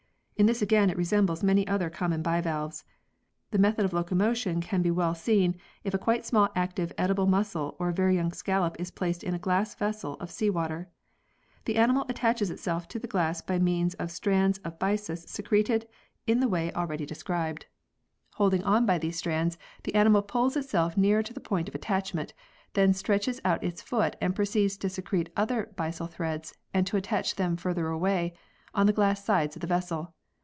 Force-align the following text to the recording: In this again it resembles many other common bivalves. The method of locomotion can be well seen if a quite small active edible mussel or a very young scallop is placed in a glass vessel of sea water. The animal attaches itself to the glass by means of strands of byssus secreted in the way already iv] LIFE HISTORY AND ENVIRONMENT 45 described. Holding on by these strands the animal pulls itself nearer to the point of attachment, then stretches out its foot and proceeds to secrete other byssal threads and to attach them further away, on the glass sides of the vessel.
In 0.37 0.47
this 0.47 0.63
again 0.63 0.89
it 0.89 0.97
resembles 0.97 1.43
many 1.43 1.67
other 1.67 1.87
common 1.91 2.23
bivalves. 2.23 2.83
The 3.51 3.59
method 3.59 3.85
of 3.85 3.93
locomotion 3.93 4.59
can 4.59 4.81
be 4.81 4.89
well 4.89 5.13
seen 5.13 5.55
if 5.83 5.93
a 5.93 5.99
quite 5.99 6.25
small 6.25 6.49
active 6.55 6.91
edible 6.97 7.27
mussel 7.27 7.75
or 7.77 7.89
a 7.89 7.93
very 7.93 8.15
young 8.15 8.31
scallop 8.31 8.75
is 8.79 8.89
placed 8.89 9.23
in 9.23 9.35
a 9.35 9.37
glass 9.37 9.75
vessel 9.75 10.15
of 10.15 10.31
sea 10.31 10.49
water. 10.49 10.89
The 11.65 11.75
animal 11.75 12.07
attaches 12.09 12.49
itself 12.49 12.87
to 12.87 12.97
the 12.97 13.05
glass 13.07 13.43
by 13.43 13.59
means 13.59 13.93
of 13.93 14.09
strands 14.09 14.57
of 14.65 14.79
byssus 14.79 15.25
secreted 15.29 15.87
in 16.25 16.39
the 16.39 16.47
way 16.49 16.73
already 16.73 17.03
iv] 17.03 17.11
LIFE 17.11 17.17
HISTORY 17.17 17.35
AND 17.35 17.41
ENVIRONMENT 17.49 17.65
45 18.31 18.31
described. 18.33 18.33
Holding 18.33 18.63
on 18.63 18.85
by 18.87 18.97
these 18.97 19.15
strands 19.17 19.59
the 19.83 19.93
animal 19.93 20.23
pulls 20.23 20.57
itself 20.57 20.97
nearer 20.97 21.21
to 21.21 21.35
the 21.35 21.39
point 21.39 21.69
of 21.69 21.75
attachment, 21.75 22.33
then 22.73 22.95
stretches 22.95 23.39
out 23.45 23.63
its 23.63 23.83
foot 23.83 24.15
and 24.19 24.35
proceeds 24.35 24.75
to 24.77 24.89
secrete 24.89 25.29
other 25.37 25.71
byssal 25.77 26.09
threads 26.09 26.55
and 26.73 26.87
to 26.87 26.97
attach 26.97 27.35
them 27.35 27.55
further 27.55 27.89
away, 27.89 28.33
on 28.73 28.87
the 28.87 28.93
glass 28.93 29.23
sides 29.23 29.55
of 29.55 29.59
the 29.59 29.67
vessel. 29.67 30.15